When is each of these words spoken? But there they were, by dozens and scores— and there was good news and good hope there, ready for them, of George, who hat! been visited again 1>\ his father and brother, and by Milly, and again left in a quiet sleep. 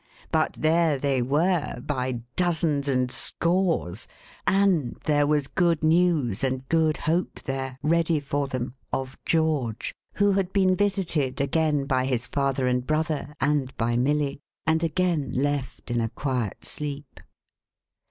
But 0.31 0.53
there 0.53 0.97
they 0.97 1.21
were, 1.21 1.79
by 1.79 2.21
dozens 2.35 2.87
and 2.87 3.11
scores— 3.11 4.07
and 4.47 4.97
there 5.03 5.27
was 5.27 5.45
good 5.45 5.83
news 5.83 6.43
and 6.43 6.67
good 6.69 6.97
hope 6.97 7.39
there, 7.43 7.77
ready 7.83 8.19
for 8.19 8.47
them, 8.47 8.73
of 8.91 9.15
George, 9.27 9.93
who 10.15 10.31
hat! 10.31 10.53
been 10.53 10.75
visited 10.75 11.39
again 11.39 11.87
1>\ 11.87 12.05
his 12.07 12.25
father 12.25 12.65
and 12.65 12.83
brother, 12.87 13.35
and 13.39 13.77
by 13.77 13.95
Milly, 13.95 14.39
and 14.65 14.83
again 14.83 15.33
left 15.33 15.91
in 15.91 16.01
a 16.01 16.09
quiet 16.09 16.65
sleep. 16.65 17.19